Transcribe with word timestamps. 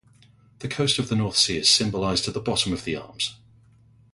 The 0.61 0.67
coast 0.67 0.97
of 0.97 1.09
the 1.09 1.15
North 1.15 1.37
Sea 1.37 1.59
is 1.59 1.69
symbolised 1.69 2.27
at 2.27 2.33
the 2.33 2.39
bottom 2.39 2.73
of 2.73 2.85
the 2.85 2.95
arms. 2.95 3.35